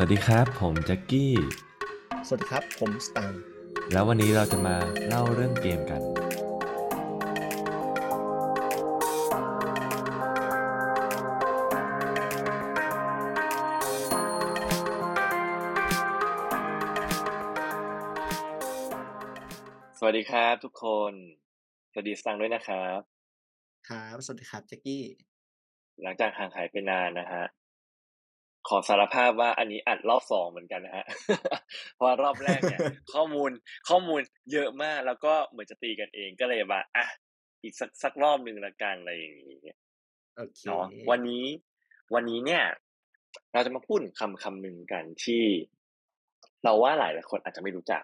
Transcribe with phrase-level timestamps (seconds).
[0.00, 1.32] สวัสดีครับ ผมแจ็คกี้
[2.26, 3.40] สวัสดีครับ ผมสตังค์
[3.92, 6.02] แล้ววันนี้เราจะมาเล่าเรื่องเกมกัน
[19.98, 21.12] สวัสดีครับทุกคน
[21.92, 23.00] สวัสดีสตังค์ด้วยนะครับ
[23.88, 25.04] ครับ สวัสดีครับแจ็คกี้
[26.02, 27.44] หลังจากห่างหายไปนานนะฮะ
[28.68, 31.06] ขอสารภาพว่าอันนี้อัดรอบสองเหมือนกันนะฮะ
[31.94, 32.80] เพราะว่ารอบแรกเนี่ย
[33.14, 33.50] ข้อมูล
[33.88, 34.20] ข้อมูล
[34.52, 37.04] เยอะมากแล้วก็เหมือนจะตีกันเองก็เลยว่าอะ
[37.62, 39.58] อีกสักสักรอบหนึ่งละกันอะไรอย่างนี้
[40.36, 41.44] โอเคเนาะวันนี้
[42.14, 42.62] วันนี้เนี่ย
[43.52, 45.44] เราจะมาพูดถึงคำคำหนึ่งกันที่
[46.64, 48.02] เราว่าหลายหลายคนอาจจะไม่รู้จัก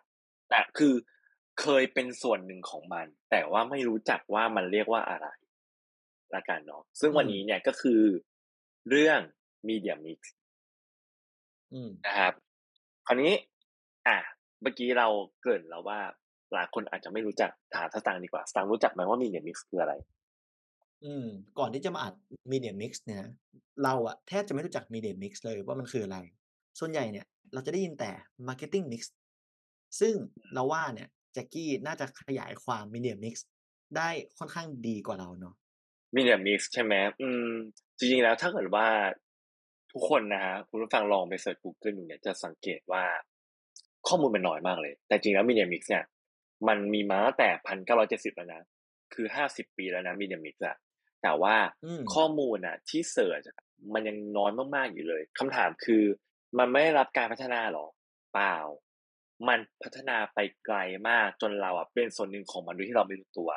[0.50, 0.94] แต่คือ
[1.60, 5.28] เคยเป็นส่วนหนึ่งของมัน แต่ว่าไม่รู้จักว่ามันเรียกว่าอะไร
[6.34, 8.00] ละกันเนาะซึ่งวันนี้เนี่ยก็คือ
[8.90, 9.20] เรื่อง
[9.68, 10.43] Media Mix อืม
[12.06, 12.32] นะครับ
[13.06, 13.32] คราวนี้
[14.06, 14.18] อะ
[14.62, 15.08] เมื่อกี้เรา
[15.40, 16.00] เกริ่นแล้วว่า
[16.52, 19.94] หลายคนอาจจะไม่รู้จักถามสตางค์ดีกว่าสตางค์รู้จักไหมว่า Media Mix คืออะไร
[21.04, 21.26] อืม
[21.58, 22.14] ก่อนที่จะมาอัด
[22.52, 23.30] Media Mix เนี่ยนะ
[23.84, 26.18] เราอะแทบจะไม่รู้จัก Media Mix เลยว่ามันคืออะไร
[26.78, 28.10] ส่วนใหญ่เนี่ย เราจะได้ยินแต่
[28.48, 29.02] Marketing Mix
[30.00, 30.14] ซึ่ง
[30.54, 33.34] เราว่าเนี่ยแจ็คกี้น่าจะขยายความ Media Mix
[33.96, 34.08] ได้
[34.38, 35.54] ค่อนข้างดีกว่าเราเนาะ
[36.16, 37.50] Media Mix ใช่ไหมอืม
[37.98, 38.86] จริงๆแล้วถ้าเกิดว่า
[39.94, 43.04] ทุกคนนะฮะคุณผู้ฟังลองไปเสิร์ช Google ดูเนี่ยจะสังเกตว่า
[44.08, 46.04] ข้อมูลมันน้อยมากเลย แต่จริงแล้ว Media Mix เนี่ย
[46.68, 48.62] มันมีมาตั้งแต่พันเก้าร้อยเจ็ดสิบแล้วนะ
[49.14, 50.76] คือห้าสิบปีแล้วนะ Media Mix อะ
[51.22, 53.60] แต่ว่าอืมข้อมูลอะที่เสิร์ชอะ
[53.94, 56.04] มันยังน้อยมากๆอยู่เลยคำถามคือ
[56.58, 57.86] มันไม่ได้รับการพัฒนาหรอ
[58.32, 58.56] เปล่า
[59.48, 60.76] มันพัฒนาไปไกล
[61.08, 63.50] มากจนเราอะเป็นส่วนหนึ่งของมันโดยที่เราไม่รู้ตัว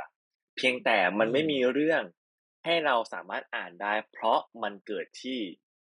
[0.58, 2.03] เพียงแต่มันไม่มีเรื่อง
[2.65, 5.39] ให้เราสามารถอ่านได้ เพราะมันเกิดที่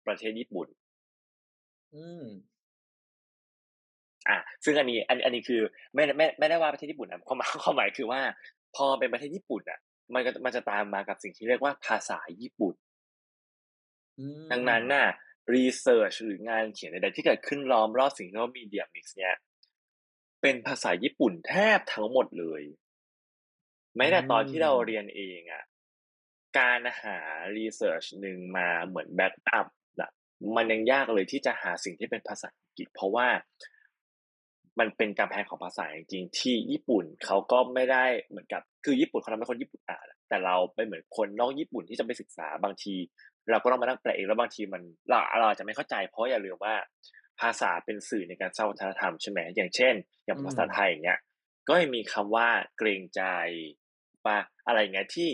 [0.09, 0.67] ประเทศญี่ปุ่น
[1.93, 2.25] อืม
[4.29, 5.61] อะซึ่งอันนี้อันอันนี้คือ
[5.95, 8.21] ไม่ไม่ไม่ได้ว่าประเทศญี่ปุ่นนะความหมายความหมายคือว่า
[8.77, 9.79] พอเป็นประเทศญี่ปุ่นอะ
[10.15, 12.75] มันก็มันจะตามมากับสิ่งที่เรียกว่าภาษาญี่ปุ่น
[14.19, 15.07] อืมดังนั้นน่ะ
[15.55, 19.35] research หรืองานเขียนใดๆที่เกิดขึ้นล้อมรอบสิ่งที่เรียกว่า media mix เนี่ย
[20.43, 22.63] เป็นภาษาญี่ปุ่นแทบทั้งหมดเลย
[23.97, 25.65] แม้แต่ตอนที่เราเรียนเองอะ
[26.59, 27.19] การหา
[27.57, 29.78] research หนึ่งมาเหมือน backup นะ
[30.57, 33.29] มันยังยากเลยที่จะหาสิ่งที่เป็นภาษาอังกฤษ เพราะว่า
[34.79, 42.95] มันเป็นกำแพงของภาษาจริงๆที่ญี่ปุ่นเขาก็ไม่ได้เหมือนกับคือญี่ปุ่นเขาทำให้คนญี่ปุ่นอ่านแต่เราไปเหมือนคนนอกญี่ปุ่นที่จะไปศึกษาบางที
[43.51, 46.75] เราก็ต้องมานั่งแปลเองแล้วบางทีมันเราเราจะไม่เข้าใจ เพราะอย่าลืมว่า
[47.41, 49.95] ภาษาเป็นสื่อในการสร้างวัฒนธรรมใช่ไหมอย่างเช่น
[50.25, 51.19] อย่างภาษาไทยอย่างเงี้ย
[51.69, 53.23] ก็ยังมีคำว่าเกรงใจ
[54.27, 55.31] ปะอะไรอย่างเงี้ยที่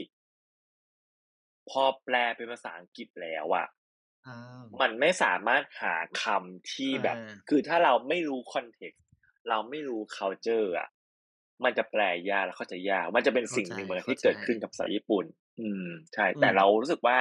[1.70, 3.83] พอแปลเป็นภาษาอังกฤษแล้วอะอ่า
[4.80, 9.02] มันไม่สามารถหาคำที่แบบอ่าคือถ้าเราไม่รู้คอนเท็กซ์
[9.48, 10.88] เราไม่รู้ culture อะ
[11.64, 15.24] มันจะแปลยากแล้วเข้าใจยาก มันจะเป็นสิ่งหนึ่งเหมือนที่เกิดขึ้นกับภาษาญี่ปุ่น
[15.60, 17.18] อืม ใช่ แต่เรารู้สึกว่า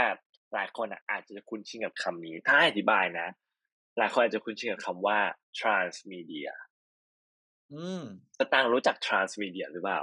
[0.53, 3.27] หลายคนอะอาจจะคุ้นชินกับคำนี้ ถ้าให้อธิบายนะ
[3.97, 5.19] หลายคนอาจจะคุ้นชินกับคำว่า
[5.59, 6.49] transmedia
[7.71, 8.03] อืม
[8.37, 10.01] สตางค์รู้จัก transmedia หรือเปล่า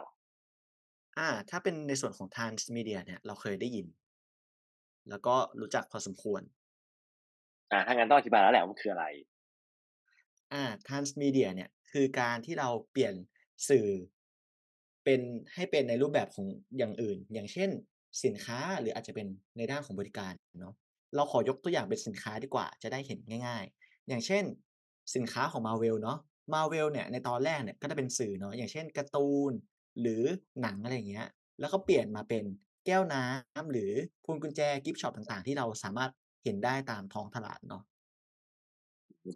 [1.19, 3.87] อ่า ถ้าเป็นในส่วนของ transmedia เนี่ย เราเคยได้ยิน
[5.09, 6.43] แล้วก็รู้จักพอสมควร
[7.71, 9.07] อ่าถ้างั้นต้องอธิบายแล้วแหละว่ามันคืออะไร
[10.53, 13.15] อ่า transmedia เนี่ยคือการที่เราเปลี่ยน
[13.69, 13.89] สื่อ
[15.05, 15.21] เป็น
[15.55, 16.47] ให้เป็นในรูปแบบของ
[16.79, 17.71] อย่างอื่น อย่างเช่น
[18.25, 19.27] สินค้าหรืออาจจะเป็น
[19.57, 20.75] ในด้านของบริการเนาะ
[21.17, 24.45] เราขอยกตัวอย่างเป็นสินค้าดีกว่า จะได้เห็นง่าย ๆ อย่างเช่น
[25.15, 26.19] สินค้าของ Marvel เนาะ
[26.55, 29.53] Marvel เนี่ยในตอนแรกเนี่ยก็จะเป็นสื่อเนาะอย่างเช่นการ์ตูน
[30.01, 30.23] หรือ
[30.63, 31.27] หนังอะไรอย่างเงี้ย
[31.61, 32.45] แล้วก็เปลี่ยนมาเป็น
[32.87, 33.91] แก้วน้ำหรือ
[34.25, 36.11] พวงกุญแจ gift shop ต่างๆ ที่เราสามารถ
[36.43, 37.83] เห็นได้ตามท้องตลาดเนาะ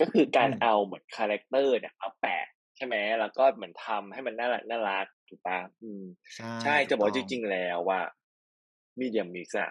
[0.00, 6.04] ก็คือการอืมเอาเหมือน character เนี่ยเอาแปะใช่ไหมแล้วก็เหมือนทำให้มันน่ารักน่ารักถูกปะอืม
[6.34, 8.00] ใช่ใช่จะบอกว่าจถูต้ริง ๆ แล้วว่า
[9.00, 9.70] media mix อะ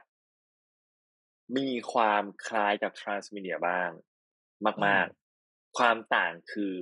[1.57, 3.89] มีความคล้ายกับ transmedia บ้าง
[4.85, 5.07] มาก
[5.41, 6.73] ๆ ความต่างคือ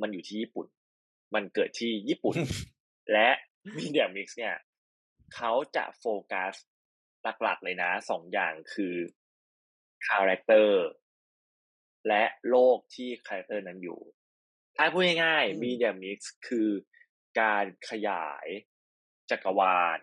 [0.00, 0.66] มันอยู่ที่ญี่ปุ่น
[1.34, 2.36] มันเกิดที่ญี่ปุ่น
[3.12, 3.28] และ
[3.78, 4.56] media mix เนี่ย
[5.34, 6.54] เขาจะโฟกัส
[7.42, 8.94] หลัก ๆ เลยนะสองอย่างคือ
[10.08, 10.80] character
[12.08, 14.00] และโลกที่ character นั้นอยู่
[14.76, 16.68] ถ้าพูดง่ายอืมๆ media mix คือ
[17.40, 18.46] การขยาย
[19.30, 19.98] จักรวาล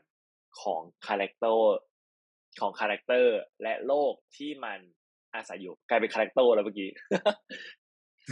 [0.62, 1.78] ของ character
[2.62, 4.80] ของ character และโลกที่มัน
[5.36, 6.90] อาศัยอยู่กลายเป็น character แล้วเมื่อกี้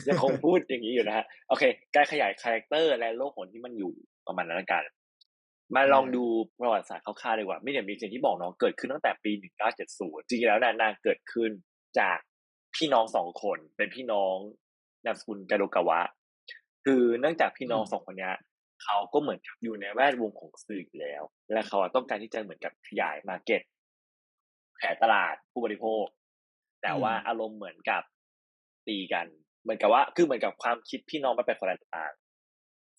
[0.08, 1.64] ยังคงพูดอย่างนี้อยู่นะฮะโอเค
[1.96, 3.94] การขยาย character และโลกของที่มันอยู่
[4.28, 4.84] ประมาณนั้นละกัน
[5.74, 6.24] มาลองดู
[6.60, 9.32] ประวัติศาสตร์คร่าวๆดีกว่า ไม่เดี๋ยวมีสิ่งที่บอกเน้องเกิดขึ้นตั้งแต่ปี
[9.80, 11.52] 1970 จริงๆแล้วนานางเกิดขึ้น
[12.00, 12.18] จาก
[12.76, 14.36] พี่น้องสองคนเป็นพี่น้อง
[15.06, 16.02] นามสกุลกาโดกาวะ
[16.86, 18.36] คือเนื่องจากพี่น้องอืมสองคนเนี้ย
[18.84, 23.62] เขาก็เหมือนกับอยู่ในแวดวงของสื่ออยู่แล้ว และเขาอะต้องการที่จะเหมือนกับขยายมาร์เก็ต
[24.80, 26.06] ขยายตลาดผู้บริโภค
[26.82, 28.02] แต่ว่าอารมณ์เหมือนกับ
[28.88, 29.28] ตีกัน
[29.64, 32.12] เหมือนกับว่า คือเหมือนกับความคิดพี่น้องมันเป็นคนละทาง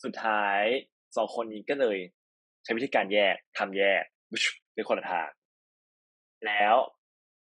[0.05, 0.63] สุดท้าย
[1.17, 1.99] สองคนนี้ก็เลย
[2.67, 4.03] ใช้วิธีการแยกทำแยก
[4.75, 5.29] เป็นคนละทาง
[6.47, 6.75] แล้ว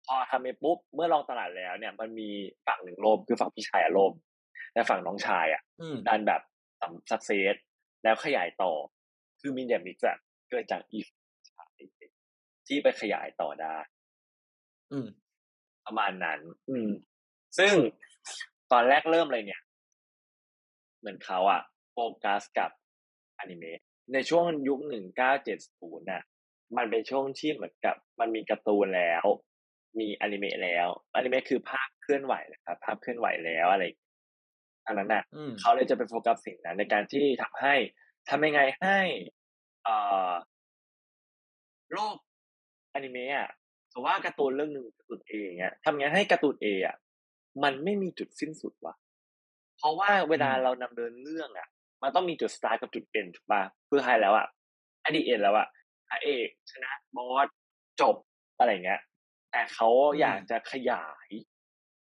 [0.06, 2.30] พอทำไปปุ๊บเมื่อลองตลาดแล้ว เนี่ย มันมี
[2.66, 4.12] ฝั่งหนึ่งล่มคือฝั่งพี่ชายอะล่ม
[4.72, 6.42] แต่ฝั่งน้องชายอะอืมดันแบบ
[7.10, 7.54] สักเซส
[8.04, 8.72] แล้วขยายต่อ
[9.40, 10.18] คือมีเดียมิกซ์อะ
[10.50, 11.06] เกิดจากอีฟ
[12.66, 13.76] ที่ไปขยายต่อได้
[14.92, 15.06] อืม
[15.86, 16.40] ประมาณนั้น
[16.70, 16.90] อืม
[17.58, 17.74] ซึ่ง
[18.72, 19.60] ตอนแรกเริ่มเลยเนี่ย
[21.00, 21.60] เหมือนเขาอะ
[21.92, 22.70] โฟกัสกับ
[23.38, 23.80] อนิเมะ
[24.12, 26.23] ในช่วงยุคหนึ่งเก้าเจ็ดศูนย์น่ะ
[26.76, 29.25] มันเป็นช่วงที่เหมือนกับ มันมีการ์ตูนแล้ว
[29.99, 34.11] มีอนิเมะแล้วอนิเมะคือภาพเคลื่อนไหวนะครับภาพเคลื่อนไหวแล้วอะไรอย่างเงี้ย
[34.87, 37.75] อันนั้นน่ะอืมเขาเลยจะไปโฟกัสสิ่งนั้นในการที่ทำให้
[38.31, 38.99] ทำยังไงให้
[39.85, 39.97] เอ่
[40.31, 40.32] อ
[41.93, 42.17] โลก
[42.94, 43.50] อนิเมะอะ
[43.93, 46.97] สมมติว่าการ์ตูนเรื่องหนึ่งการ์ตูนเออย่างเงี้ยทำยังไงให้การ์ตูนเออะ
[47.62, 48.94] มันไม่มีจุดสิ้นสุดวะ
[49.79, 51.69] เพราะว่าเวลาอืมเรานำเดินเรื่องอะ
[52.02, 54.46] มันต้องมีจุดสตาร์ทกับจุด end ถูกป่ะเพื่อให้แล้วอะ
[55.00, 55.66] the end แล้วอะ
[56.08, 57.48] พระเอกชนะบอส
[58.00, 58.16] จบ
[58.58, 59.00] อะไรเงี้ย
[59.50, 59.88] แต่เขา
[60.20, 61.28] อยากจะขยาย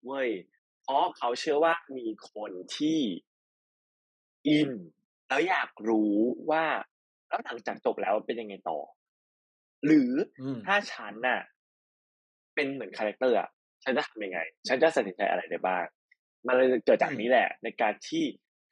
[0.05, 0.29] เว้ย
[0.81, 2.99] เพราะเขาเชื่อว่ามีคนที่
[4.47, 4.71] อิน
[5.27, 6.13] แล้วอยากรู้
[6.51, 6.63] ว่า
[7.27, 8.79] แล้วหลังจากจบแล้วเป็นยังไงต่อ
[9.85, 10.11] หรือ
[10.41, 11.41] อืมถ้าฉันน่ะ
[12.55, 13.49] เป็นเหมือน character อะ
[13.83, 15.85] ฉันจะทำยังไง ฉันจะตัดสินใจอะไรได้บ้าง
[16.47, 18.23] มันเลยเกิดจากนี้แหละ ในการที่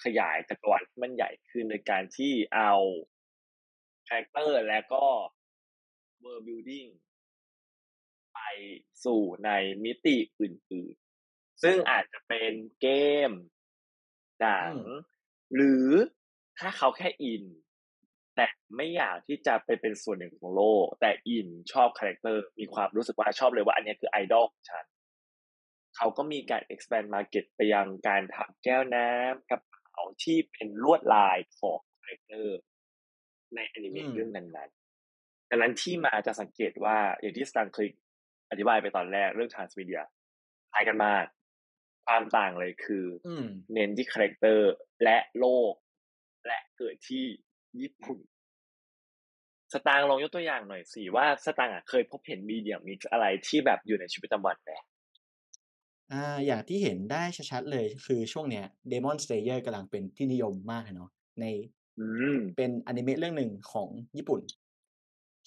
[0.03, 2.73] ขยายจักรวาลให้มันใหญ่ขึ้นในการที่เอา
[4.07, 5.05] character และก็
[6.23, 6.89] world building
[8.33, 8.39] ไป
[9.05, 9.49] สู่ใน
[9.83, 12.51] มิติอื่นๆ ซึ่งอาจจะเป็น
[12.81, 12.87] เก
[13.29, 13.31] ม
[14.39, 14.99] หนังอืม
[15.55, 15.87] หรือ
[16.59, 17.43] ถ้าเขาแค่อิน
[18.35, 24.85] แต่ไม่อยากที่จะไปเป็นส่วนหนึ่งของโลก แต่อินชอบคาแรคเตอร์มีความรู้สึกว่าชอบเลยว่าอันเนี้ยคือไอดอลของฉัน
[25.95, 32.59] เขาก็มีการ expand market ไปยังการทำแก้วน้ำกระเป๋าที่เป็นลวดลายของคาแรคเตอร์
[33.55, 37.87] ในอนิเมะอืมเรื่องนั้นๆดังนั้นที่มาจะสังเกตว่าอย่างที่สตางค์เคย
[38.51, 40.01] อธิบายไปตอนแรกเรื่อง transmedia
[40.71, 41.25] คล้ายกันมาก
[42.07, 44.71] ความต่างเลยคือออืมเน้นที่คาแรคเตอร์
[45.03, 45.73] และโลก
[46.47, 47.25] และเกิดที่
[47.81, 48.19] ญี่ปุ่น
[49.73, 54.71] สตางค์ลองยกตัวอย่างหน่อยสิว่าสตางค์อะเคยพบเห็น media mix อะไรที่แบบอยู่ในชีวิตประจำวันไหม
[56.11, 61.09] อ่าอย่างที่เห็นได้ชัดๆเลยคือช่วงเนี้ย Demon Slayer กำลังเป็นที่นิยมมากเลยเนาะ
[61.39, 61.45] ใน
[61.97, 62.01] อื
[62.35, 64.41] มเป็นอนิเมะเรื่องหนึ่งของญี่ปุ่น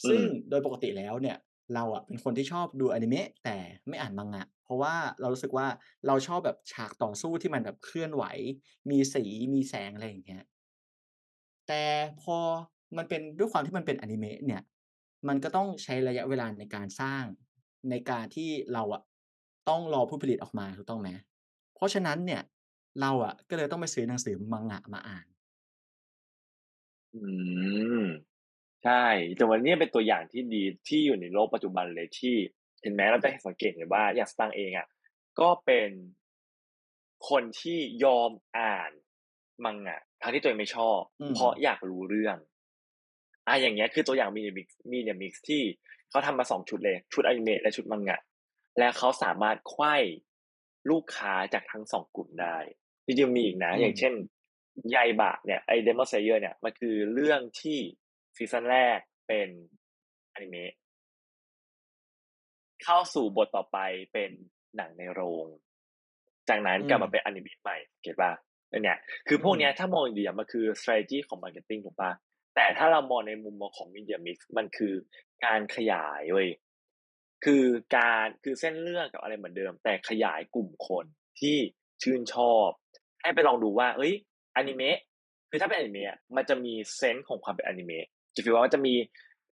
[0.05, 1.37] อืมซึ่งโดยปกติแล้วเนี่ย
[1.75, 3.57] เราอะเป็นคนที่ชอบดูอนิเมะแต่
[3.89, 5.67] ไม่อ่านมังงะ เพราะว่าเรารู้สึกว่า
[6.07, 8.25] เราชอบแบบฉากต่อสู้ที่มันแบบเคลื่อนไหว
[8.91, 9.25] มีสี
[9.55, 10.45] มีแสงอะไรอย่างเงี้ย
[11.69, 11.83] แต่
[12.23, 12.39] พอ
[12.97, 14.63] มันเป็นด้วยความที่มันเป็นอนิเมะเนี่ย
[15.29, 17.25] มันก็ต้องใช้ระยะเวลาในการสร้าง
[17.91, 19.03] ในการที่เราอะ
[19.69, 21.09] ต้องรอผู้ผลิตออกมาถูกต้องไหม
[21.75, 22.43] เพราะฉะนั้นเนี่ย
[23.01, 25.27] เราอะก็เลยต้องไปซื้อหนังสือมังงะมาอ่าน
[27.15, 27.19] อื
[28.03, 28.05] ม
[28.85, 29.07] ใช่
[29.37, 32.37] แต่วันนี้เป็นตัวอย่างที่ดีที่อยู่ในโลกปัจจุบันเลยที่
[32.83, 34.87] เห็นไหมเราจะเห็นสังเกตเลยว่าอย่างสตางค์เองอะ
[35.41, 35.91] ก็เป็น
[37.29, 38.91] คนที่ยอมอ่าน
[39.65, 42.37] มังงะทั้งที่ตัวเองไม่ชอบอืมเพราะอยากรู้เรื่อง
[43.47, 45.63] อะอย่างเงี้ยคือตัวอย่างมีเดียมิกมีเดียมิกที่
[46.11, 48.19] เขาทำมาสองชุดเลย ชุดอนิเมะและชุดมังงะ
[48.79, 49.97] และเขาสามารถไขว้
[50.91, 52.57] ลูกค้าจากทั้งสองกลุ่มได้
[53.07, 54.15] จริงๆมีอีกนะอืมอย่างเช่น
[54.95, 57.79] ยายบะเนี่ยไอ Demon Slayer เนี่ยมันคือเรื่องที่
[58.37, 58.99] ซีซั่นแรก
[59.29, 59.49] เป็น
[60.35, 60.73] อนิเมะ
[62.85, 63.79] เข้าสู่บทต่อไป
[64.13, 64.31] เป็น
[64.77, 65.47] หนังในโรง
[66.49, 68.33] จากนั้นกลับมาเป็นอนิเมะใหม่ get ป่ะ
[68.83, 68.99] เนี่ย
[69.29, 72.11] คือพวกเนี้ยถ้ามองดีๆอะมันคือ strategy ของ marketing ถูกป่ะ
[72.57, 74.95] แต่ถ้าเรามองในมุมมองของ media mix มันคือ
[75.45, 76.49] การขยายเว้ย
[77.45, 77.65] คือ
[77.97, 81.05] การคือเส้นเรื่องกับอะไรเหมือนเดิม แต่ขยายกลุ่มคน
[81.41, 81.57] ที่
[82.03, 82.69] ชื่นชอบ
[83.23, 84.13] ให้ไปลองดูว่า เอ้ย
[84.57, 84.99] อนิเมะ
[85.51, 88.95] คือถ้าเป็นอนิเมะอะมันจะมีเซนส์ของความเป็นอนิเมะจะฟีลว่ามันจะมี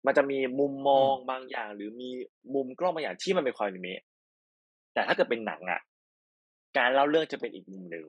[0.06, 2.10] มันจะมีมุมมองบางอย่าง หรือมี
[2.54, 4.00] มุมกล้องบางอย่างที่มันเป็นความอนิเมะ
[4.94, 5.80] แต่ถ้าเกิดเป็นหนังอะ
[6.78, 8.04] การเล่าเรื่องจะเป็นอีกมุมหนึ่ง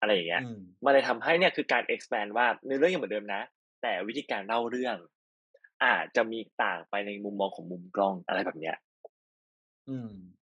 [0.00, 3.42] อะไรอย่างเงี้ยอืมมันเลยทำให้เนี่ยคือการ expand ว่าเนื้อเรื่องยังเหมือนเดิมนะ
[3.82, 4.96] แต่วิธีการเล่าเรื่อง
[5.84, 8.89] อาจจะมีต่างไปในมุมมองของมุมกล้องอะไรแบบเนี้ยอืม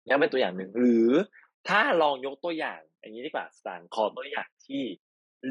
[0.06, 1.08] นี่เป็นตัวอย่างหนึ่งหรือ
[1.68, 4.82] ถ้าลองยกตัวอย่างอย่างนี้ดีกว่าสตางค์ขอตัวอย่างที่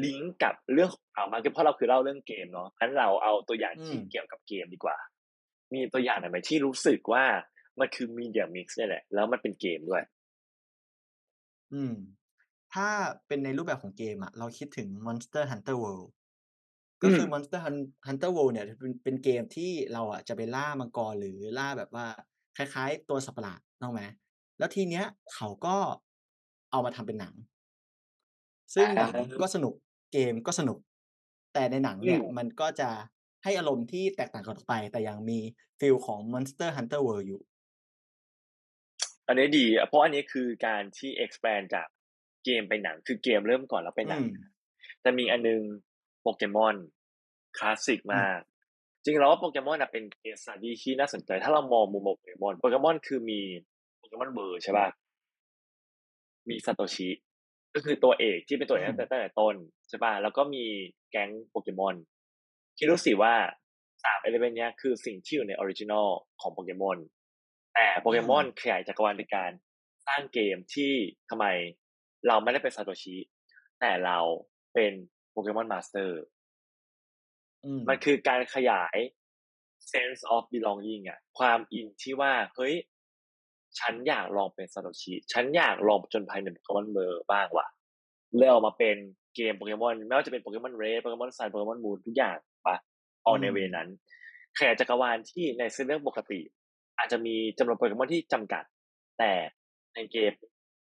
[0.04, 4.96] ลิงก์กับเรื่องของเรามันคือเพราะเราคือเล่าเรื่องเกมเนาะงั้นเราเอาตัวอย่างที่อืมเกี่ยวกับเกมดีกว่า
[5.74, 7.24] มีตัวอย่างไหนที่รู้สึกว่า
[7.78, 10.02] มันคือมีเดียมิกซ์นี่ยแหละ แล้วมันเป็นเกมด้วย
[11.72, 11.94] อืม
[12.74, 12.88] ถ้า
[13.26, 16.08] เป็นในรูปแบบของเกมอะเราคิดถึง Monster Hunter World
[17.02, 22.06] อืก็คือม Monster Hun- Hunter World เนี่ยเป็นเป็นเกมที่เราอะจะไปล่ามังกรหรือล่าแบบว่า
[22.56, 24.02] คล้าย ๆ ตัวสัตว์ประหลาด นึกออกไหม
[24.58, 25.04] แล้วทีเนี้ย
[25.34, 25.76] เขาก็
[26.70, 27.34] เอามาทำเป็นหนัง
[28.74, 29.74] ซึ่งหนังก็สนุก
[30.12, 30.78] เกมก็สนุก
[31.54, 32.90] แต่ในหนังอืเนี่ยมมันก็จะ
[33.44, 35.38] ให้อารมณ์ที่แตกต่างกันออกไป แต่ยังมี
[35.78, 37.42] ฟีลของ Monster Hunter World อยู่
[39.26, 41.88] อันนี้ดีอะเพราะอันนี้คือการที่ expand จาก
[42.44, 44.24] เกมไปหนัง คือเกมเริ่มก่อนแล้วไปหอืนังม
[45.02, 45.62] แต่มีอันนึง
[46.22, 46.76] โปเกมอน
[47.58, 48.57] คลาสสิกอืมมากจ
[49.08, 53.40] ริงๆแล้วว่าโปเกมอนอะเป็น case study ที่น่าสนใจ ถ้าเรามองมุมมองโปเกมอนโปเกมอนคือมี
[53.98, 54.86] โปเกมอนเบอร์ใช่ป่ะ
[56.48, 57.08] มีซาโตชิ
[57.74, 59.54] ก็คือตัวเอกที่เป็นตัวเอกอืมตั้งแต่ตั้งแต่ต้น
[59.88, 60.64] ใช่ป่ะแล้วก็มี
[61.10, 61.96] แก๊งโปเกมอน
[62.78, 63.34] คิดดูสิว่า
[64.04, 66.08] สาม element เนี้ยคือสิ่งที่อยู่ใน original
[66.40, 66.98] ของโปเกมอน
[67.74, 69.50] แต่โปเกมอนอืมขยายจักรวาลในการ
[70.06, 70.92] สร้างเกมที่
[71.30, 71.46] ทำไม
[72.26, 73.16] เราไม่ได้เป็นซาโตชิ
[73.80, 74.18] แต่เรา
[74.74, 74.92] เป็น
[75.30, 76.37] โปเกมอน master อื
[77.80, 78.96] มมันคือการขยาย
[79.92, 82.74] sense of belonging อะความอินที่ว่า เฮ้ย
[83.78, 87.66] ฉันอยากลองเป็นซาโตชิ ฉันอยากลองผจญภัยในโปเกมอน world บ้างว่ะ
[88.36, 88.96] เลยออกมาเป็น
[89.36, 92.36] เกมโปเกมอนไม่ว่าจะเป็น Pokemon Red Pokemon Sun Pokemon Moon ทุกอย่าง
[92.66, 92.76] ปะ
[93.26, 93.88] ออกในอืมเวนั้น
[94.58, 96.40] ขยายจักรวาลที่ในเส้นเรื่องปกติ
[96.98, 98.64] อาจจะมีจำนวนโปเกมอนที่จำกัด
[99.18, 99.32] แต่
[99.94, 100.32] ในเกม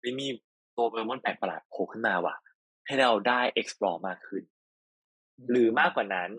[0.01, 0.27] ไม่มี
[0.75, 2.35] ตัวโปเกมอนแปลกประหลาดโผล่ขึ้นมาว่ะ
[2.85, 4.43] ให้เราได้ explore มากขึ้น
[5.37, 6.29] อืมหรือมากกว่านั้น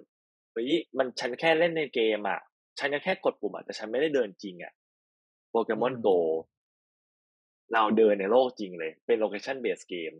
[0.57, 2.41] เฮ้ยมันฉันแค่เล่นในเกมอะ
[2.79, 4.73] ฉันก็แค่กดปุ่มอะแต่ฉันไม่ได้เดินจริงอะ
[5.51, 6.09] อืม Pokemon Go
[7.73, 10.13] เราเดินในโลกจริงเลย เป็น location-based game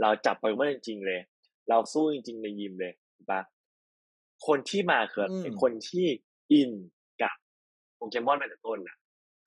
[0.00, 1.20] เราจับโปเกมอนจริงๆเลย
[1.68, 3.40] เราสู้จริง ๆ ในยิมเลยถูกปะ
[4.46, 6.06] คนที่มาคืออืมคนที่
[6.52, 6.70] อิน
[7.22, 7.34] กับ
[7.96, 8.96] โปเกมอนมาแต่ต้นอะ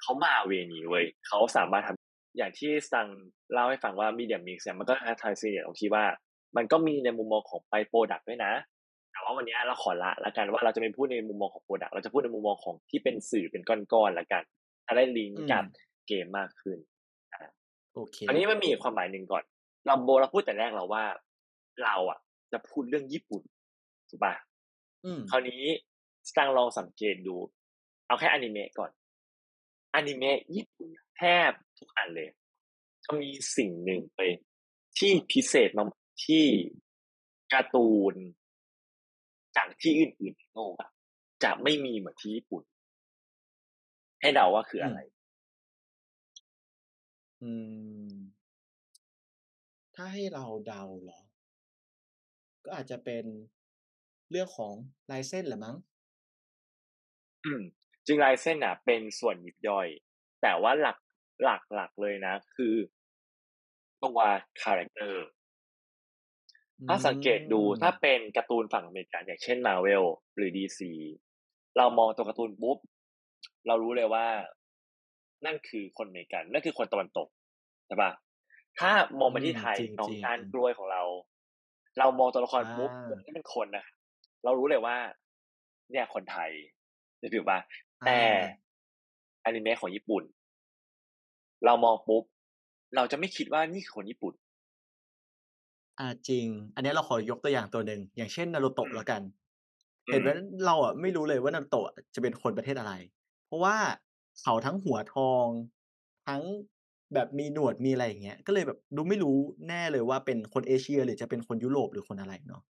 [0.02, 3.08] เขามาเวนี้เว้ยเขาสามารถทำอย่างที่สัง
[3.52, 6.06] เล่าให้ฟังว่ามีเดียมิกซ์เนี่ยมันก็ท้าทายซีเนียตรงที่ว่า
[6.56, 8.54] มันก็มีในมุมมองของไปโปรดักด้วยนะ
[9.16, 14.44] แต่ว่าวันนี้เราขอละละกันว่าเราจะไม่พูดในมุมมองของโปรดักเราจะพูดในมุมมองของที่เป็นสื่อเป็นก้อนๆละกัน
[14.86, 15.64] ถ้าได้ลิงอืก์มกับ
[16.08, 16.78] เกมมากขึ้น
[17.94, 19.44] โอเคอันนี้มันมีอีกความหมายหนึ่งก่อน
[19.86, 21.04] เราโบเราพูดแต่แรกเราว่า
[21.84, 22.20] เราอะ
[22.52, 23.44] จะพูดเรื่องญี่ปุ่น
[24.10, 24.34] ถูกปะ
[25.06, 25.64] อืมคราวนี้
[26.30, 27.36] สตังลองสังเกตดู
[28.08, 28.92] เอาแค่อนิเมะก่อน
[29.96, 32.30] อนิเมะญี่ปุ่นแทบทุกอันเลย
[33.04, 34.20] จะมีสิ่งหนึ่งไป
[34.98, 35.88] ที่พิเศษมาก
[36.26, 36.46] ที่
[37.54, 38.16] การ์ตูน
[39.68, 40.90] จากที่อื่นๆในโลกอะ
[41.44, 42.64] จะไม่มีเหมือนที่ญี่ปุ่น
[44.22, 44.98] ให้เดาว่าคืออือะมไร
[47.42, 47.52] อื
[48.14, 48.46] ม
[49.96, 51.20] ถ้าให้เราเดาเหรอ
[52.66, 53.26] ก็อาจจะเป็น
[54.30, 54.76] เรื่องของ
[55.12, 55.76] ลายเส้นแหละมั้ง
[57.46, 57.62] อืม
[58.06, 59.88] จริงลายเส้นอะ เป็นส่วนยิบย่อย
[60.42, 60.98] แต่ว่าหลัก
[61.44, 62.76] หลักหลักเลยนะ คือ
[64.04, 64.20] ตัว
[64.62, 65.45] คาแรคเตอร์อื
[66.88, 70.04] ถ้าสังเกตดูถ้าเป็นการ์ตูนฝั่งอเมริกันอย่างเช่นมาเวล
[70.36, 70.92] หรือ DC
[71.78, 72.78] เรามองตัวการ์ตูนปุ๊บ
[73.68, 74.26] เรารู้เลยว่า
[75.46, 77.28] นั่นคือคนอเมริกัน นั่นคือคนตะวันตก
[77.88, 78.12] ใช่ปะ
[78.80, 81.04] ถ้ามองอืมาที่มไทยจริงน้องจริงการกล้วยของเรา
[82.00, 82.92] เรามองตัวละครอ่าปุ๊บ
[83.24, 83.86] นี่เป็นคนนะ
[84.44, 84.98] เรารู้เลยว่า
[85.92, 86.52] เนี่ยคนไทย
[87.22, 87.60] จะถือปะ
[88.02, 88.20] อ่าแต่
[89.46, 90.24] อนิเมะของญี่ปุ่น
[91.66, 92.24] เรามองปุ๊บ
[92.96, 94.34] เราจะไม่คิดว่านี่คือคนญี่ปุ่น
[96.00, 99.22] อ่าจริง อันนี้เราขอยกตัวอย่างตัวหนึ่งอย่างเช่นนารูโตะอืมแล้วกัน
[100.08, 100.30] อืเห็นมไหม
[100.66, 101.86] เราอะไม่รู้เลยว่านารูโตะ
[102.16, 102.94] จะเป็นคนประเทศอะไร
[103.48, 103.76] เพราะว่า
[104.42, 105.48] เขาทั้งหัวทอง
[106.28, 106.42] ทั้ง
[107.14, 109.38] แบบมีหนวดมีอะไรอย่างเงี้ยก็เลยแบบดูไม่รู้
[109.68, 112.62] แน่เลยว่าเป็นคนเอเชีย หรือจะเป็นคนยุโรปหรือคนอะไรเนาะ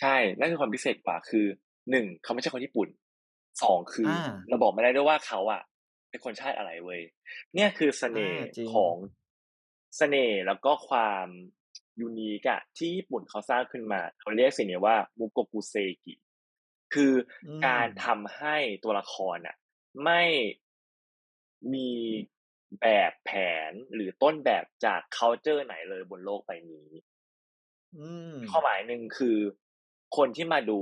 [0.00, 1.46] ใช่นั่นคือความพิเศษกว่าคือ
[1.90, 2.88] หนึ่งเขาไม่ใช่คนญี่ปุ่น
[3.62, 5.62] สองคือออ่าเราบอกไม่ได้ด้วยว่าเขาอะ
[6.10, 7.00] เป็นคนชาติอะไรเว้ย
[7.54, 8.94] เนี่ยคือเสน่อ่าห์จริงของ
[9.96, 11.28] เสน่ห์แล้วก็ความ
[12.00, 15.74] ยูนิคอะที่ญี่ปุ่นเขาสร้างขึ้นมา เขาเรียกสิ่งนี้ว่ามุโกกุเซ
[16.04, 16.14] กิ
[16.94, 19.56] คืออืการมทำให้ตัวละครอะ
[20.04, 20.22] ไม่
[21.72, 21.90] มี
[22.80, 23.30] แบบแผ
[23.70, 26.88] นหรือต้นแบบจาก culture ไหนเลยบนโลกใบนี้
[27.94, 28.08] อื
[28.38, 29.38] มข้อหมายหนึ่งคือ
[30.16, 30.80] คนที่มาดู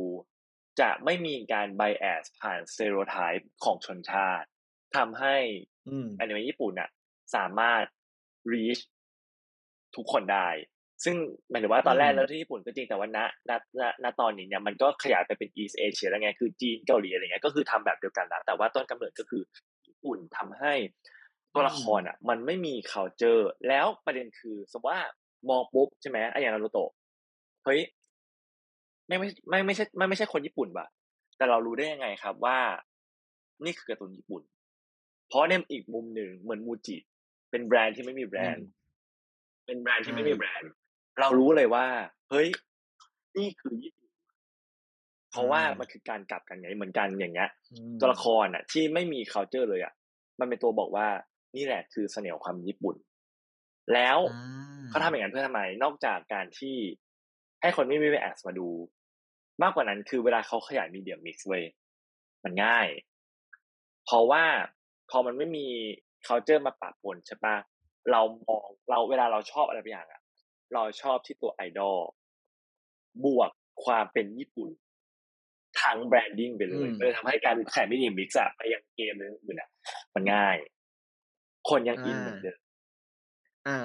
[0.81, 4.49] จะไม่มีการ bias ผ่าน stereotype ของชนชาติ
[4.97, 5.37] ทำให้
[5.87, 6.91] อืมอนิเมะญี่ปุ่นน่ะ
[7.35, 7.85] สามารถ
[8.53, 8.83] reach
[9.95, 10.49] ทุกคนได้
[11.05, 11.17] ซึ่ง
[11.51, 13.19] หมายถึงว่าตอนแรกอืมแล้วที่ญี่ปุ่นก็จริงแต่ว่าณ
[13.49, 19.43] ณณณตอนนี้เนี่ยมันก็ขยายไปเป็น East Asia แล้วไงคือจีนเกาหลีอะไรเงี้ยก็คือทำแบบเดียวกันแล้วแต่ว่าต้นกำเนิดก็คือ
[19.87, 20.75] ญี่ปุ่นทำให้
[21.55, 25.01] ตัวละครอะ มันไม่มี culture แล้วประเด็นคือสมมติว่า
[25.51, 26.91] มองปุ๊บใช่ไหมไอ้อย่างนารูโตะ
[27.65, 27.81] เฮ้ย
[29.07, 30.87] ไม่ไม่ไม่ไม่ใช่ไม่ไม่ใช่คนญี่ปุ่นป่ะ
[31.37, 32.59] แต่เรารู้ได้ยังไงครับว่า
[33.65, 34.43] นี่คือการ์ตูนญี่ปุ่น
[35.29, 36.97] เพราะในอีกมุมหนึ่งเหมือนมูจิ
[37.51, 38.67] เป็นแบรนด์ที่ไม่มีแบรนด์
[39.67, 40.71] เป็นแบรนด์ที่ไม่อามีแบรนด์
[41.19, 41.87] เรารู้เลยว่า
[42.31, 42.49] เฮ้ย
[43.37, 44.11] นี่คือญี่ปุ่น
[45.31, 49.93] เพราะว่าอามัมันคือการกลับกันไงเหมือนกันอย่างเงี้ยอืตัวละมครอะ ที่ไม่มี culture เลยอะ
[50.41, 51.07] มันเป็นตัวบอกว่า
[51.57, 52.97] นี่แหละคือเสน่ห์ของความญี่ปุ่น
[53.95, 54.33] แล้วอา
[54.89, 56.77] เขาทำอย่างนั้นเพื่อทำไมนอกจากการที่
[57.63, 58.69] ให้คนไม่มี bias มาดู
[59.63, 61.65] มากกว่านั้นคือเวลาเขาขยาย media mix เว้ย
[62.45, 62.87] มันง่าย
[64.05, 64.45] เพราะว่า
[65.11, 65.67] พอมันไม่มี
[66.27, 67.57] culture มาปะปนใช่ปะ
[68.11, 70.22] เรามองเราเวลาเราชอบอะไรบางอย่างอะ
[70.73, 72.01] เราชอบที่ตัวไอดอล
[73.25, 73.51] บวก
[73.85, 74.71] ความเป็นญี่ปุ่น
[75.83, 79.69] ทั้งแบรนดิ้งไปเลอืยมมันเลยทำให้การขาย media mix อะไปยังเกมอื่นๆอะ
[80.15, 80.57] มันง่าย
[81.69, 82.59] คนยังอาอินเหมือนเดิม
[83.67, 83.77] อา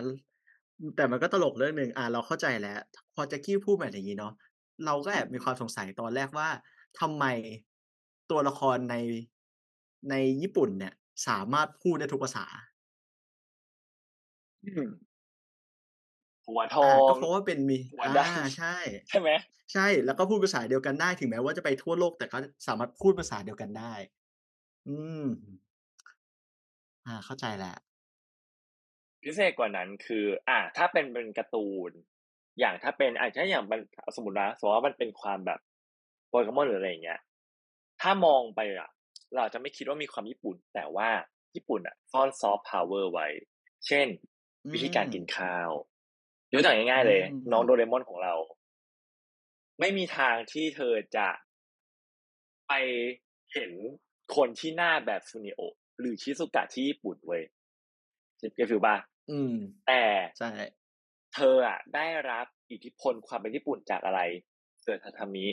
[0.96, 2.80] แต่มันก็ตลกเรื่องหนึ่งอ่า เราเข้าใจแล้ว
[3.14, 4.34] พอแจ็กกี้พูดมาอย่างงี้เนาะ
[4.86, 6.50] เราก็แอบมีความสงสัยตอนแรกว่า
[7.00, 7.26] ทำไม
[8.30, 8.96] ตัวละครใน
[10.10, 10.94] ในญี่ปุ่นเนี่ย
[11.28, 12.46] สามารถพูดได้ทุกภาษา
[14.64, 14.90] อืม
[16.48, 18.20] หัวทอาอก็งเพราะว่าเป็นมีหัวอาด
[18.56, 19.30] ใช่ำใช่ไหม?
[19.74, 22.38] ใช่แล้วก็พูดภาษาเดียวกันได้ถึงแม้ว่าจะไปทั่วโลกแต่ก็
[22.68, 23.94] สามารถพูดภาษาเดียวกันได้
[24.88, 25.26] อืม
[27.06, 27.78] อาเข้าใจแล้ว
[29.24, 31.92] พิเศษกว่านั้นคือ อ่า ถ้าเป็นเป็นการ์ตูน
[32.60, 33.80] อย่างถ้าเป็นอ่าถ้าอย่างมัน
[34.16, 35.60] สมมุตินะสมมุติว่ามันเป็นความแบบ
[36.32, 37.20] Pokémon หรืออะไรอย่างเงี้ย
[38.02, 38.90] ถ้ามองไปอะ
[39.34, 41.10] เราอาจจะไม่คิดว่ามีความญี่ปุ่น แต่ว่า
[41.56, 43.28] ญี่ปุ่นอะซ่อน Soft Power ไว้
[43.88, 44.08] เช่น
[44.66, 45.70] อืวิธีการกินมข้าว
[46.52, 48.34] ยกตัวอย่างง่ายอืๆเลย น้องมโดเรมอนของเรา
[49.80, 51.28] ไม่มีทางที่เธอจะ
[52.68, 52.74] ไป
[53.54, 53.72] เห็น
[54.36, 55.62] คนที่หน้าแบบ Suneo
[56.00, 57.44] หรือ Shizuka ที่ญี่ปุ่นเว้ย
[58.38, 58.96] เก็ต get ฟีลเปล่า?
[59.32, 59.56] อืม
[59.88, 60.04] แต่
[60.38, 60.50] ใช่
[61.34, 64.22] เธออะได้รับอิทธิพลความเป็นญี่ปุ่นจากอะไร
[64.82, 65.46] เสือทาทามิ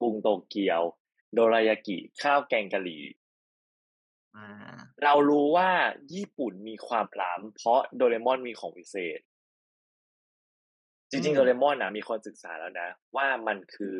[0.00, 0.82] กรุงโตเกียว
[1.34, 3.02] โดรายากิ ข้าวแกงกะหรี่
[4.34, 4.46] อา
[5.02, 5.70] เรารู้ว่า
[6.14, 9.20] ญี่ปุ่นมีความล้ำเพราะโดเรมอนมีของวิเศษ
[11.12, 13.96] จอืริงๆโดเรมมอนน่ะมีคนศึกษาแล้วนะ ว่ามันคือ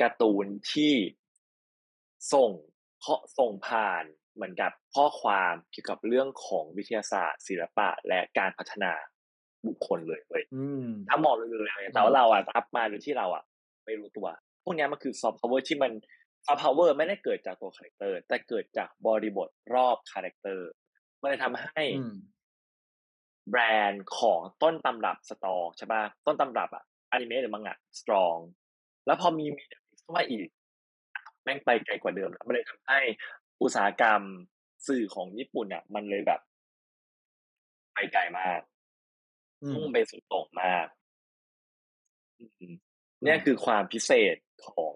[0.00, 0.94] การ์ตูนที่
[2.32, 2.50] ส่ง
[3.00, 8.92] เคาะส่งผ่านเหมือนกับข้อความเกี่ยวกับเรื่องของวิทยาศาสตร์ ศิลปะและการพัฒนา
[9.66, 13.44] บุคคลเลยเว้ยอืมถ้ามองลึกๆแล้วเนี่ยอืแต่ว่าเราอะรับมาโดยที่เราอะ
[13.84, 14.26] ไม่รู้ตัว
[14.64, 15.92] พวกเนี้ยมันคือ Soft Power ที่มัน
[16.46, 20.68] Soft Power ไม่ได้เกิดจากตัวคาแรกเตอร์ แต่เกิดจากบริบทรอบคาแรกเตอร์
[21.20, 22.12] มันเลยทำให้อืม
[23.50, 28.38] แบรนด์ของต้นตำรับ strong ใช่เปล่าต้นตำรับอะอานิเมะหรือ Manga strong
[29.06, 30.46] แล้วพอมี media mix เข้ามาอีก
[31.42, 32.98] แม่งไปไกลกว่าเดิมแล้วมันเลยทำให้
[33.62, 34.20] อุตสาหกรรม
[34.86, 36.40] สื่อของญี่ปุ่นน่ะมันเลยแบบ
[37.94, 38.60] ไปไกลมาก
[39.62, 40.86] อืมุ่งมไปสุดโต่งมาก
[42.38, 42.66] อืมอื
[43.22, 44.36] เนี่ยมคือความพิเศษ
[44.68, 44.94] ของ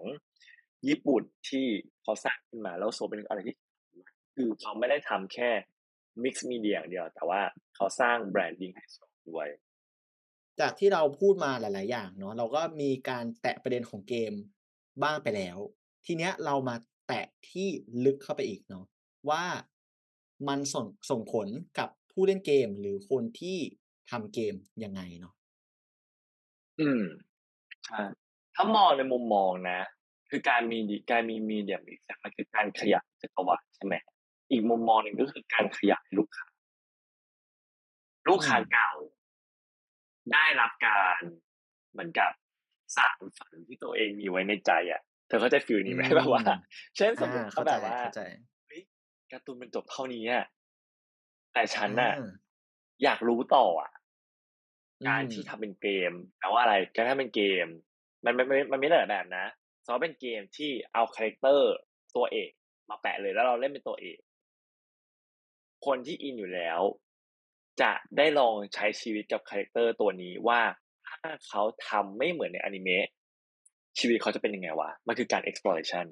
[0.87, 1.65] ญี่ปุ่นที่
[2.01, 3.55] เขาสร้างขึ้นมา แล้วรู้สึกว่าเป็นอะไรที่
[4.35, 5.49] คือเขาไม่ได้ทำแค่
[6.23, 7.41] mix media อย่างเดียว แต่ว่า
[7.75, 9.47] เขาสร้าง branding ให้ strong ด้วย
[10.59, 14.33] จากที่เราพูดมาหลาย ๆ อย่างเนาะเราก็มีการแตะประเด็นของเกม
[15.03, 15.57] บ้างไปแล้ว
[16.05, 16.75] ทีเนี้ยเรามา
[17.07, 17.67] แตะที่
[18.05, 18.85] ลึกเข้าไปอีกเนาะ
[19.29, 19.45] ว่า
[20.47, 21.47] มันส่งส่งผล
[21.79, 23.57] กับผู้เล่นเกมหรือคนที่
[24.11, 25.33] ทำเกมยังไงเนาะ?
[26.79, 27.01] อืม
[27.85, 28.01] ใช่
[28.55, 29.79] ถ้ามองในมุมมองนะ
[30.29, 33.95] คือการมีดิการมี media mix อะมันคือการขยายจักรวาลใช่ไหม
[34.51, 36.45] อีกมุมมองหนึ่งก็คือการขยายลูกค้า
[38.27, 38.89] ลูกอืค้ามเก่า
[40.33, 41.21] ได้รับการ
[41.91, 42.31] เหมือนกับ
[42.95, 46.03] สานฝันที่ตัวเองมีไว้ในใจอะเธอเข้าใจฟีลอืนี้ไหม?
[46.03, 46.43] มแบบว่า
[46.97, 48.19] เช่นสมอามุติเข้าว่าใจแบบว่าเข้าใจ
[48.65, 48.81] เฮ้ย
[49.31, 50.45] การ์ตูนมันจบเท่านี้อะ
[51.53, 52.11] แต่ฉัอนน่ะา
[53.03, 53.91] อยากรู้ต่ออะ
[55.01, 57.67] อืการที่มทำเป็นเกมแปลว่าอะไรการทำเป็นเกม
[58.25, 59.45] มันมันมันมันมีหลายแบบนะ
[59.85, 61.73] สมมุติว่าเป็นเกมที่เอาคาแรกเตอร์
[62.15, 62.49] ตัวเอก
[62.89, 64.19] มาแปะเลยแล้วเราเล่นเป็นตัวเอก
[65.85, 66.79] คนที่อินอยู่แล้ว
[67.81, 70.61] จะได้ลองใช้ชีวิตกับคาแรกเตอร์ตัวนี้ว่า
[71.07, 73.07] ถ้าเขาทำไม่เหมือนในอานิเมะ
[73.99, 76.05] ชีวิตเขาจะเป็นยังไงวะมันคือการ exploration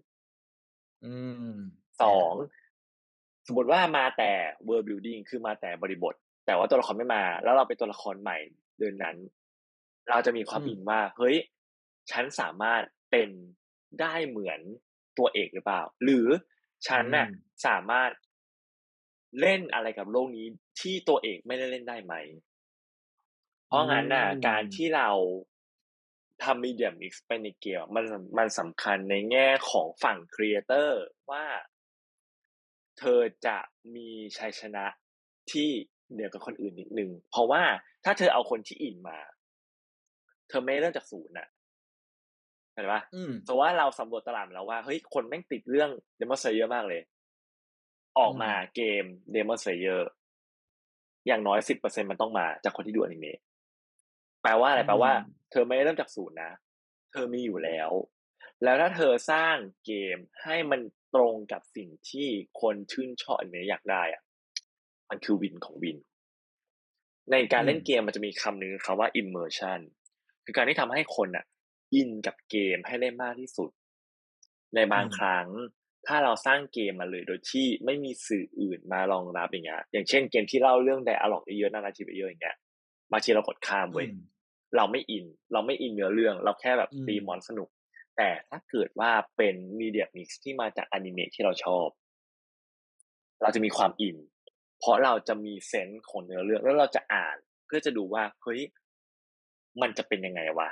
[1.05, 1.13] อื
[1.57, 1.59] ม
[2.01, 2.33] สอาอง
[3.47, 4.31] สมมุติว่ามาแต่
[4.67, 6.13] world building คือมาแต่บริบท
[6.45, 8.37] แต่ว่าตัวละครไม่มา แล้วเราเป็นตัวละครใหม่
[8.79, 9.17] เดือนนั้น
[10.09, 11.35] เราจะมีควาอืมอิมนว่าเฮ้ย
[12.11, 13.29] ฉันสามารถเป็น
[14.01, 14.59] ได้เหมือน
[15.17, 16.27] ตัวเอกหรือเปล่า หรือ
[16.87, 17.29] ฉอัืนน่ะม
[17.65, 18.09] สามารถ
[19.39, 20.45] เล่นอะไรกับโลกนี้
[20.79, 22.13] ที่ตัวเอกไม่ได้เล่นได้ไหม?
[23.67, 25.09] เพอืราะงั้นน่ะ การที่มเรา
[26.43, 31.45] ทำ media mix ไปในเกมอะมันสำมันสำคัญในแง่ของฝั่งครีเอเตอร์ว่า
[32.99, 33.57] เธอจะ
[33.95, 34.85] มีชัยชนะ
[35.51, 35.69] ที่
[36.11, 37.63] เหนือกว่าคนอื่นนิดหนึ่งเพราะว่า
[38.03, 39.19] ถ้าเธอเอาคนที่อินมา
[40.47, 41.47] เธอไม่ได้เริ่มจากศูนย์น่ะ
[42.73, 43.01] เข้าใจเปล่า?
[43.13, 47.01] อืมสมมุติว่าเราสำรวจตลาดมาแล้วว่าเฮ้ยคนแม่งติดเรื่อง Demon Slayer มากเลย
[48.19, 50.01] ออือกมามเกม Demon Slayer
[51.27, 53.39] อย่างน้อยสิบเปอร์เซ็นมันต้องมาจากคนที่ดูอนิเมะ
[54.41, 56.51] แปลว่าอะไรอืแปลว่ามเธอไม่ได้เริ่มจากศูนย์นะ
[57.11, 57.89] เธอมีอยู่แล้ว
[58.63, 60.81] แล้วถ้าเธอสร้างเกมให้มัน
[61.15, 62.27] ตรงกับสิ่งที่
[62.61, 64.21] คนชื่นชอบอนิเมะอยากได้อะ
[65.09, 65.97] มันคือวินของวิน
[67.31, 69.79] ในการอืเล่มนเกมมันจะมีคำหนึ่งคำว่า immersion
[70.45, 71.45] คือการที่ทำให้คนอะ
[71.93, 73.69] อินกับเกมให้ได้มากที่สุด
[74.75, 75.47] ในอืบางมครั้ง
[76.07, 82.57] ถ้าเราสร้างเกมมาเลย โดยที่ไม่มีสื่ออื่นมารองรับอย่างเงี้ย อย่างเช่นเกมที่เล่าเรื่องไดอะล็อกเยอะๆนาราทีฟเยอะๆอย่างเงี้ย
[83.11, 84.15] บางทีเรากดข้ามอืเว้ยม
[84.75, 87.69] เราไม่อิน เราไม่อินเนื้อเรื่อง เราแค่แบบอืมตีมอนสนุก
[88.17, 91.87] แต่ถ้าเกิดว่าเป็น media mix ที่มาจากอนิเมะที่เราชอบ
[93.41, 94.17] เราจะมีความอิน
[94.79, 98.61] เพราะเราจะมี sense ของเนื้อเรื่อง แล้วเราจะอ่านเพื่อจะดูว่าเฮ้ย
[99.81, 100.69] มันจะเป็นยังไงวะ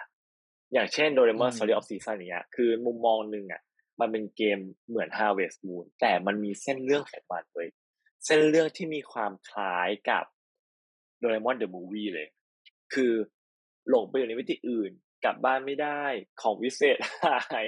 [0.74, 3.62] อย่างเช่นอื Doraemon ม Story of Season เนี้ยคือมุมมองหนึ่งอะ
[4.02, 4.60] มันเป็นเกม
[4.90, 7.70] เหมือน Harvest Moon แต่มันมีเส้นเรื่องของมันเว้ย
[8.26, 10.24] เส้นเรื่องที่มีความคล้ายกับ
[11.22, 12.28] Doraemon the Movie เลย
[12.94, 13.14] คือ
[13.90, 14.92] หลงไปอยู่ในมิติอื่น
[15.24, 16.04] กลับบ้านไม่ได้
[16.42, 17.68] ของวิเศษหาย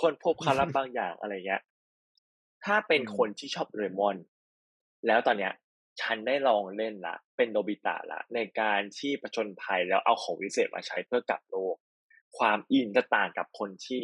[0.00, 1.62] คนพบความลับบางอย่างอะไรเงี้ย
[2.64, 4.16] ถ้าเป็นคนที่ชอบโดเรมอน
[5.06, 5.52] แล้วตอนเนี้ย
[6.00, 11.76] ฉันได้ลองเล่นละ เป็นโนบิตะละ ในการที่ประชนภัยแล้วเอาของวิเศษมาใช้เพื่อกลับโลก
[12.38, 14.02] ความอินจะต่างกับคนที่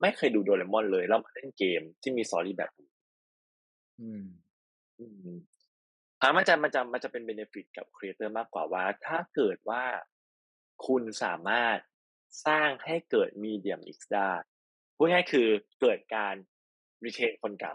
[0.00, 2.90] ไม่เคยดูโดเรมอนเลยแล้วมาเล่นเกมที่มีสตอรี่แบบนี้
[4.00, 4.24] อืม
[4.98, 5.06] อื
[5.36, 5.38] ม
[6.20, 9.84] อ่ามันจะมันจะมันจะเป็น benefit กับ creator มากกว่าว่า ถ้าเกิดว่า
[10.86, 11.78] คุณสามารถ
[12.46, 14.32] สร้างให้เกิดมีเดียม X ได้
[14.96, 15.48] พูดง่ายๆคือ
[15.80, 16.34] เกิดการ
[17.04, 17.74] retain คนเก่า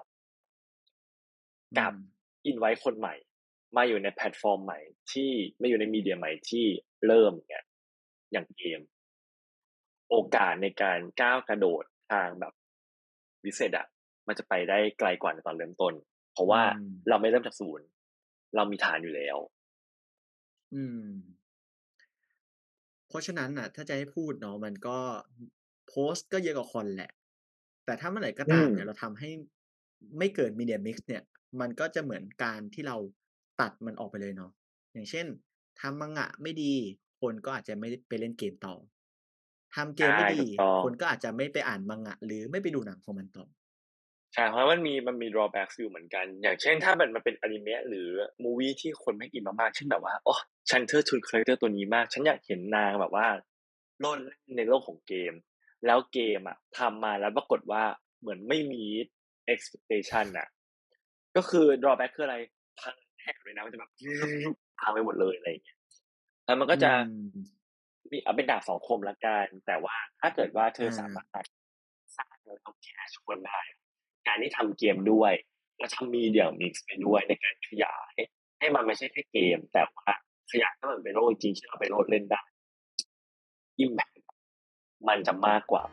[1.74, 3.16] อืมกับ invite คนใหม่
[3.76, 4.80] มาอยู่ในแพลตฟอร์มใหม่
[5.12, 6.66] ที่ไม่อยู่ใน media ใหม่ที่
[7.08, 7.64] เริ่มเนี่ย
[8.32, 8.82] อย่างเกม
[10.10, 11.84] โอกาสในการก้าวกระโดด
[12.14, 12.54] ทางแบบ
[13.46, 13.86] วิเศษอะ
[14.28, 15.94] มันจะไปได้ไกลกว่าในตอนเริ่มต้น
[16.34, 17.86] เพราะอืว่ามเราไม่เริ่มจากศูนย์
[18.56, 19.38] เรามีฐานอยู่แล้ว
[20.74, 21.00] อืม
[23.08, 25.00] เพราะฉะนั้นน่ะ ถ้าจะให้พูดเนาะมันก็
[25.88, 27.12] โพสต์ก็เยอะกว่าคนแหละ
[27.86, 29.30] แต่ถ้าเมื่อไหร่ก็อืตามมเนี่ยเราทำให้
[30.18, 31.24] ไม่เกิดมีเดียมิกซ์เนี่ย
[31.60, 32.98] มันก็จะเหมือนการที่เรา
[33.62, 34.52] ตัดมันออกไปเลยเนาะ
[34.94, 35.26] อย่างเช่น
[35.80, 36.74] ทำมังงะไม่ดี
[37.22, 38.76] คนก็อาจจะไม่ได้ไปเล่นเกมต่อ
[39.76, 43.46] ทำเกมใช่ไม่ดีถูกต้องคนก็อาจจะไม่ไปอ่านมังงะ หรือไม่ไปดูหนังของมันต่อ
[44.34, 48.08] ใช่เพราะมันมีมันมี drawbacks อยู่เหมือนกัน อย่างเช่นถ้ามันมันเป็นอนิเมะหรือ
[48.44, 50.36] movie ที่คนไม่อินมากๆเช่นแบบว่าอ๋อ
[50.70, 53.28] ฉันเทิดทูนคาแรคเตอร์ตัวนี้มาก ฉันอยากเห็นนางแบบว่า
[54.00, 55.34] โลดเล่นในโลกของเกม
[55.86, 57.84] แล้วเกมอะทำมาแล้วปรากฏว่า
[58.22, 58.84] เหมือนไม่มี
[59.54, 60.48] expectation อะ
[61.36, 62.38] ก็คือ drawback คืออะไร
[62.80, 63.92] พังแท็กเลยนะมันจะแบบ
[64.80, 65.78] พังไปหมดเลยอะไรอย่างเงี้ย
[66.46, 66.98] แล้วมันก็จะอื
[68.14, 71.46] มมีเอาเป็นดาบสองคมละกัน แต่ว่าถ้าเกิดว่าเธออ่าสามารถ
[72.18, 73.62] สร้างแล้วเอาแคชคนได้
[74.28, 75.34] การที่ทำเกมด้วย
[75.78, 78.16] แล้วทำมีเดียมิกซ์ไปด้วยในการขยาย
[78.60, 80.12] ให้มันไม่ใช่แค่เกม แต่ว่า
[80.52, 82.42] ขยายให้มันเป็นโลกจริงที่เราไปโลดเล่นได้
[83.80, 84.10] อิมแพค
[85.08, 85.84] มันจะมากกว่า